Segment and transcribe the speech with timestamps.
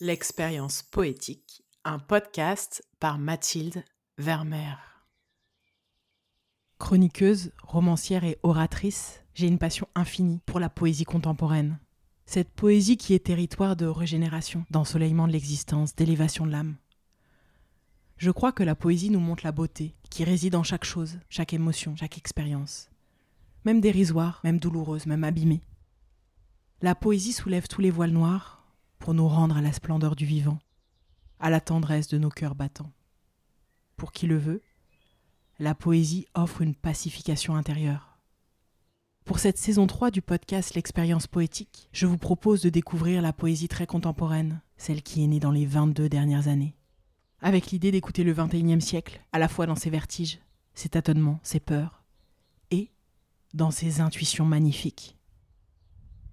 [0.00, 3.84] L'expérience poétique, un podcast par Mathilde
[4.18, 4.76] Vermeer.
[6.78, 11.78] Chroniqueuse, romancière et oratrice, j'ai une passion infinie pour la poésie contemporaine.
[12.26, 16.74] Cette poésie qui est territoire de régénération, d'ensoleillement de l'existence, d'élévation de l'âme.
[18.16, 21.52] Je crois que la poésie nous montre la beauté qui réside en chaque chose, chaque
[21.52, 22.90] émotion, chaque expérience.
[23.64, 25.62] Même dérisoire, même douloureuse, même abîmée.
[26.82, 28.53] La poésie soulève tous les voiles noirs,
[29.04, 30.58] pour nous rendre à la splendeur du vivant,
[31.38, 32.90] à la tendresse de nos cœurs battants.
[33.98, 34.62] Pour qui le veut,
[35.58, 38.18] la poésie offre une pacification intérieure.
[39.26, 43.68] Pour cette saison 3 du podcast L'expérience poétique, je vous propose de découvrir la poésie
[43.68, 46.74] très contemporaine, celle qui est née dans les 22 dernières années.
[47.42, 50.38] Avec l'idée d'écouter le 21e siècle, à la fois dans ses vertiges,
[50.72, 52.04] ses tâtonnements, ses peurs,
[52.70, 52.90] et
[53.52, 55.18] dans ses intuitions magnifiques.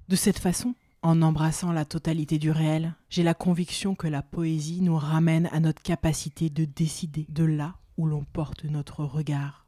[0.08, 4.81] De cette façon, en embrassant la totalité du réel, j'ai la conviction que la poésie
[4.81, 9.66] nous ramène à notre capacité de décider de là où l'on porte notre regard.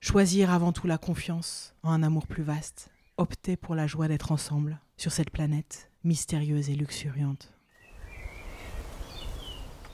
[0.00, 4.32] Choisir avant tout la confiance en un amour plus vaste, opter pour la joie d'être
[4.32, 7.52] ensemble sur cette planète mystérieuse et luxuriante.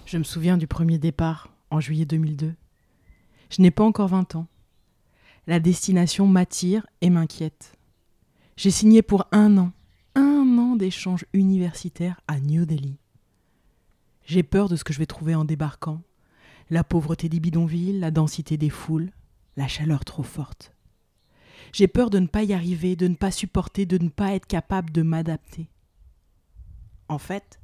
[0.07, 2.55] Je me souviens du premier départ en juillet 2002.
[3.51, 4.47] Je n'ai pas encore 20 ans.
[5.47, 7.77] La destination m'attire et m'inquiète.
[8.57, 9.73] J'ai signé pour un an
[10.77, 12.99] d'échanges universitaires à New Delhi.
[14.25, 16.03] J'ai peur de ce que je vais trouver en débarquant.
[16.71, 19.13] La pauvreté des bidonvilles, la densité des foules,
[19.57, 20.73] la chaleur trop forte.
[21.73, 24.47] J'ai peur de ne pas y arriver, de ne pas supporter, de ne pas être
[24.47, 25.69] capable de m'adapter.
[27.09, 27.61] En fait,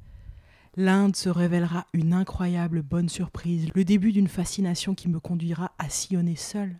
[0.75, 5.89] l'Inde se révélera une incroyable bonne surprise, le début d'une fascination qui me conduira à
[5.89, 6.75] sillonner seul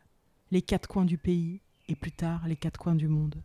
[0.52, 3.42] les quatre coins du pays et plus tard les quatre coins du monde.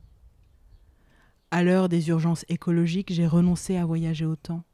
[1.52, 4.64] À l'heure des urgences écologiques, j'ai renoncé à voyager autant.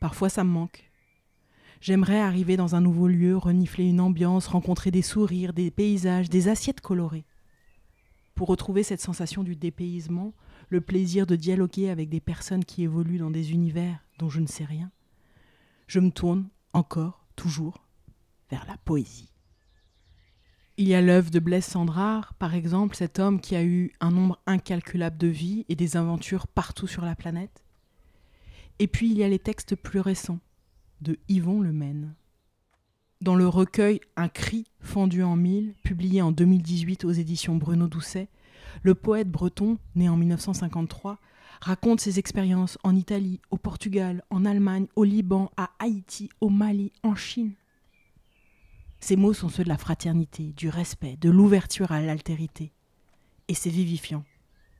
[0.00, 0.90] Parfois ça me manque.
[1.80, 6.48] J'aimerais arriver dans un nouveau lieu, renifler une ambiance, rencontrer des sourires, des paysages, des
[6.48, 7.24] assiettes colorées.
[8.34, 10.34] Pour retrouver cette sensation du dépaysement,
[10.70, 14.46] le plaisir de dialoguer avec des personnes qui évoluent dans des univers dont je ne
[14.46, 14.90] sais rien,
[15.86, 17.86] je me tourne encore, toujours,
[18.50, 19.29] vers la poésie.
[20.80, 24.10] Il y a l'œuvre de Blaise Sandrard, par exemple, cet homme qui a eu un
[24.10, 27.62] nombre incalculable de vies et des aventures partout sur la planète.
[28.78, 30.38] Et puis il y a les textes plus récents
[31.02, 32.14] de Yvon Le Maine.
[33.20, 38.30] Dans le recueil Un cri fendu en mille, publié en 2018 aux éditions Bruno Doucet,
[38.82, 41.18] le poète breton, né en 1953,
[41.60, 46.90] raconte ses expériences en Italie, au Portugal, en Allemagne, au Liban, à Haïti, au Mali,
[47.02, 47.52] en Chine.
[49.00, 52.72] Ces mots sont ceux de la fraternité, du respect, de l'ouverture à l'altérité.
[53.48, 54.24] Et c'est vivifiant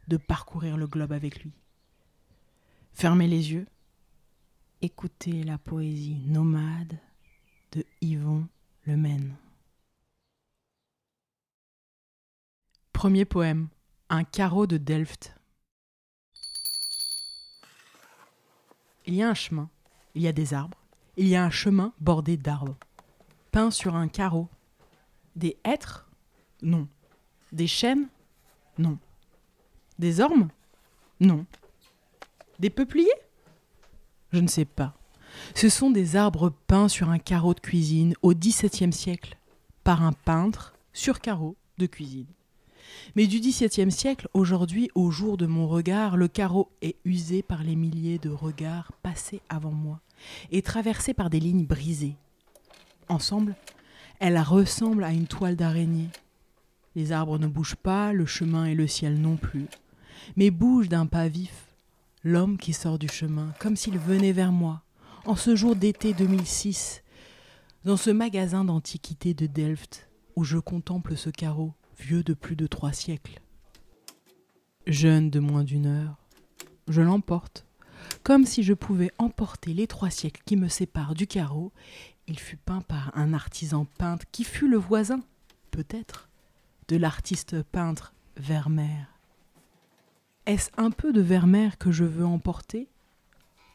[0.09, 1.53] de parcourir le globe avec lui.
[2.93, 3.67] Fermez les yeux,
[4.83, 6.99] écoutez la poésie nomade
[7.73, 8.47] de Yvon
[8.85, 9.37] Le Maine.
[12.93, 13.69] Premier poème,
[14.11, 15.35] un carreau de Delft.
[19.07, 19.71] Il y a un chemin,
[20.15, 20.79] il y a des arbres,
[21.17, 22.77] il y a un chemin bordé d'arbres
[23.51, 24.49] peint sur un carreau.
[25.37, 26.09] Des hêtres
[26.63, 26.89] Non.
[27.53, 28.09] Des chênes
[28.79, 28.99] Non.
[29.99, 30.49] Des ormes
[31.21, 31.47] Non.
[32.59, 33.09] Des peupliers
[34.33, 34.95] Je ne sais pas.
[35.55, 39.37] Ce sont des arbres peints sur un carreau de cuisine au XVIIe siècle
[39.85, 42.27] par un peintre sur carreau de cuisine.
[43.17, 47.63] Mais du XVIIe siècle, aujourd'hui, au jour de mon regard, le carreau est usé par
[47.63, 50.01] les milliers de regards passés avant moi
[50.51, 52.17] et traversé par des lignes brisées,
[53.11, 53.57] ensemble,
[54.19, 56.09] elle ressemble à une toile d'araignée.
[56.95, 59.67] Les arbres ne bougent pas, le chemin et le ciel non plus,
[60.37, 61.67] mais bougent d'un pas vif,
[62.25, 64.83] l'homme qui sort du chemin, comme s'il venait vers moi,
[65.25, 67.03] en ce jour d'été 2006,
[67.85, 72.67] dans ce magasin d'antiquité de Delft, où je contemple ce carreau, vieux de plus de
[72.67, 73.41] trois siècles.
[74.87, 76.17] Jeune de moins d'une heure,
[76.89, 77.67] je l'emporte,
[78.23, 81.73] comme si je pouvais emporter les trois siècles qui me séparent du carreau
[82.31, 85.21] il fut peint par un artisan peintre qui fut le voisin,
[85.73, 86.29] peut-être,
[86.87, 89.07] de l'artiste peintre Vermeer.
[90.47, 92.89] Est-ce un peu de Vermeer que je veux emporter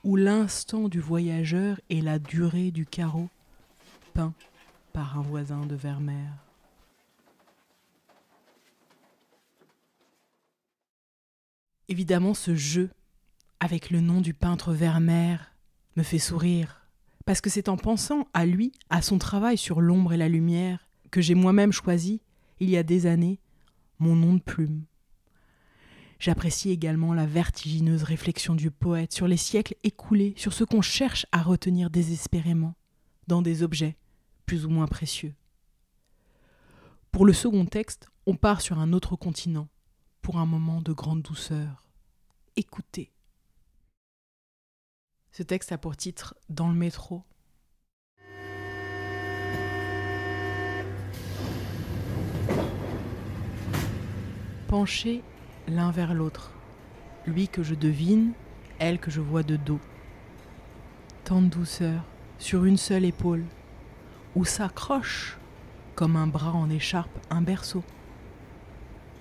[0.05, 3.29] Ou l'instant du voyageur et la durée du carreau
[4.13, 4.33] peint
[4.93, 6.31] par un voisin de Vermeer?
[11.89, 12.89] Évidemment, ce jeu
[13.59, 15.51] avec le nom du peintre Vermeer
[15.97, 16.84] me fait sourire
[17.25, 20.87] parce que c'est en pensant à lui, à son travail sur l'ombre et la lumière,
[21.11, 22.21] que j'ai moi-même choisi,
[22.59, 23.39] il y a des années,
[23.99, 24.83] mon nom de plume.
[26.19, 31.25] J'apprécie également la vertigineuse réflexion du poète sur les siècles écoulés, sur ce qu'on cherche
[31.31, 32.75] à retenir désespérément
[33.27, 33.97] dans des objets
[34.45, 35.33] plus ou moins précieux.
[37.11, 39.67] Pour le second texte, on part sur un autre continent,
[40.21, 41.83] pour un moment de grande douceur.
[42.55, 43.14] Écoutez.
[45.37, 47.21] Ce texte a pour titre Dans le métro.
[54.69, 55.23] Penchés
[55.67, 56.53] l'un vers l'autre,
[57.27, 58.31] lui que je devine,
[58.79, 59.81] elle que je vois de dos.
[61.25, 62.05] Tant de douceur
[62.39, 63.43] sur une seule épaule,
[64.37, 65.37] où s'accroche,
[65.95, 67.83] comme un bras en écharpe, un berceau.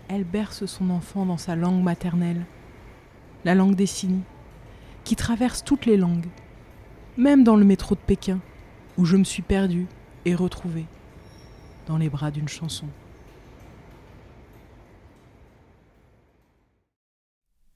[0.07, 2.47] Elle berce son enfant dans sa langue maternelle,
[3.45, 4.23] la langue des signes,
[5.05, 6.29] qui traverse toutes les langues,
[7.17, 8.41] même dans le métro de Pékin,
[8.97, 9.87] où je me suis perdue
[10.25, 10.87] et retrouvée
[11.87, 12.87] dans les bras d'une chanson.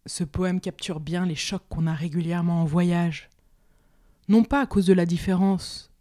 [0.07, 3.29] Ce poème capture bien les chocs qu'on a régulièrement en voyage.
[4.29, 5.93] Non pas à cause de la différence,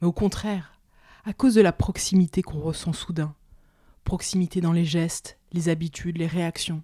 [0.00, 0.80] mais au contraire,
[1.24, 3.34] à cause de la proximité qu'on ressent soudain.
[4.02, 6.82] Proximité dans les gestes, les habitudes, les réactions.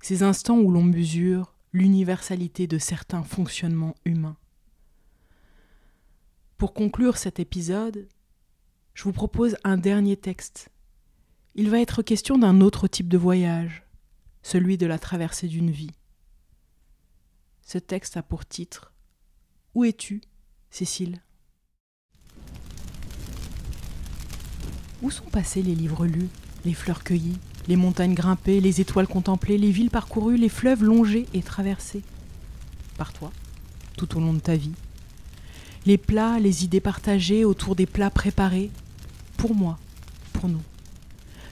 [0.00, 4.36] Ces instants où l'on mesure l'universalité de certains fonctionnements humains.
[6.58, 8.08] Pour conclure cet épisode,
[8.94, 10.70] je vous propose un dernier texte.
[11.54, 13.84] Il va être question d'un autre type de voyage,
[14.42, 15.92] celui de la traversée d'une vie.
[17.60, 18.94] Ce texte a pour titre
[19.74, 20.22] Où es-tu,
[20.70, 21.20] Cécile?
[25.02, 26.28] Où sont passés les livres lus,
[26.64, 31.26] les fleurs cueillies, les montagnes grimpées, les étoiles contemplées, les villes parcourues, les fleuves longés
[31.34, 32.02] et traversés
[32.96, 33.32] Par toi,
[33.96, 34.74] tout au long de ta vie.
[35.84, 38.70] Les plats, les idées partagées autour des plats préparés,
[39.36, 39.78] pour moi,
[40.32, 40.62] pour nous.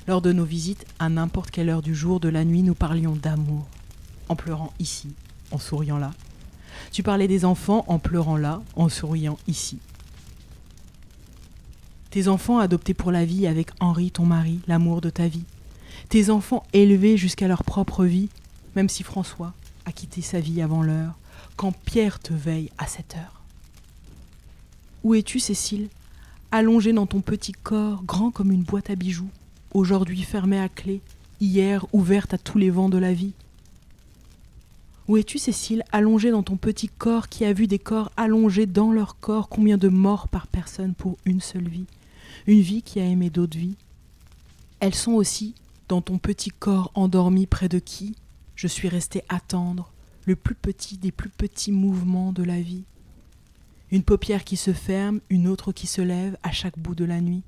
[0.07, 3.17] Lors de nos visites, à n'importe quelle heure du jour, de la nuit, nous parlions
[3.17, 3.67] d'amour,
[4.29, 5.09] en pleurant ici,
[5.51, 6.13] en souriant là.
[6.93, 9.79] Tu parlais des enfants en pleurant là, en souriant ici.
[12.11, 15.45] Tes enfants adoptés pour la vie avec Henri, ton mari, l'amour de ta vie.
[16.09, 18.29] Tes enfants élevés jusqu'à leur propre vie,
[18.77, 19.53] même si François
[19.85, 21.15] a quitté sa vie avant l'heure,
[21.57, 23.43] quand Pierre te veille à cette heure.
[25.03, 25.89] Où es-tu, Cécile,
[26.51, 29.29] allongée dans ton petit corps, grand comme une boîte à bijoux,
[29.73, 31.01] aujourd'hui fermée à clé,
[31.41, 33.33] hier ouverte à tous les vents de la vie.
[35.07, 38.91] Où es-tu, Cécile, allongée dans ton petit corps qui a vu des corps allongés dans
[38.91, 41.85] leur corps Combien de morts par personne pour une seule vie?
[42.47, 43.77] Une vie qui a aimé d'autres vies?
[44.81, 45.55] Elles sont aussi
[45.89, 48.17] dans ton petit corps endormi près de qui
[48.55, 49.93] je suis restée attendre
[50.27, 52.85] le plus petit des plus petits mouvements de la vie.
[53.91, 57.21] Une paupière qui se ferme, une autre qui se lève à chaque bout de la
[57.21, 57.45] nuit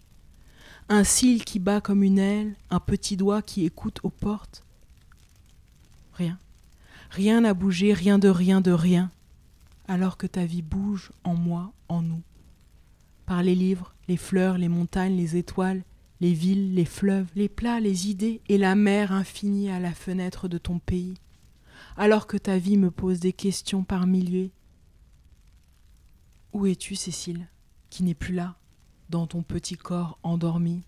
[0.88, 4.64] un cil qui bat comme une aile, un petit doigt qui écoute aux portes.
[6.14, 6.38] Rien.
[7.10, 9.10] Rien n'a bougé, rien de rien de rien,
[9.88, 12.22] alors que ta vie bouge en moi, en nous.
[13.26, 15.82] Par les livres, les fleurs, les montagnes, les étoiles,
[16.20, 20.48] les villes, les fleuves, les plats, les idées et la mer infinie à la fenêtre
[20.48, 21.14] de ton pays,
[21.96, 24.52] alors que ta vie me pose des questions par milliers.
[26.52, 27.48] Où es-tu, Cécile,
[27.90, 28.56] qui n'est plus là
[29.10, 30.82] dans ton petit corps endormi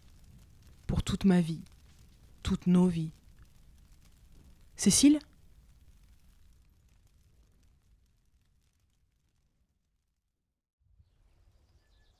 [0.86, 1.62] pour toute ma vie,
[2.42, 3.12] toutes nos vies?
[4.76, 5.18] Cécile?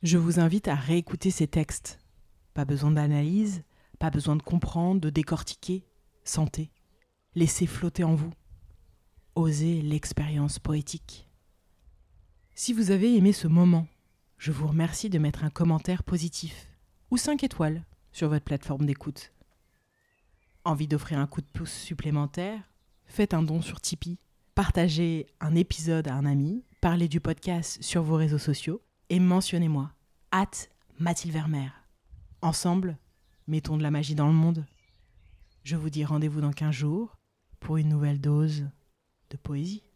[0.02, 1.98] Je vous invite à réécouter ces textes.
[2.58, 3.62] Pas besoin d'analyse,
[4.00, 5.84] pas besoin de comprendre, de décortiquer.
[6.24, 6.72] Sentez,
[7.36, 8.32] laissez flotter en vous.
[9.36, 11.30] Osez l'expérience poétique.
[12.56, 13.86] Si vous avez aimé ce moment,
[14.38, 16.66] je vous remercie de mettre un commentaire positif
[17.12, 19.32] ou 5 étoiles sur votre plateforme d'écoute.
[20.64, 22.60] Envie d'offrir un coup de pouce supplémentaire?
[23.06, 24.18] Faites un don sur Tipeee,
[24.56, 29.92] partagez un épisode à un ami, parlez du podcast sur vos réseaux sociaux et mentionnez-moi,
[30.98, 31.77] Mathilde Vermeer.
[32.40, 32.96] Ensemble,
[33.48, 34.64] mettons de la magie dans le monde.
[35.64, 37.18] Je vous dis rendez-vous dans 15 jours
[37.58, 38.68] pour une nouvelle dose
[39.30, 39.87] de poésie.